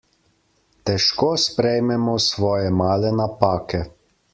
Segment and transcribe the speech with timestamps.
[0.89, 3.89] Težko sprejmemo svoje male napake.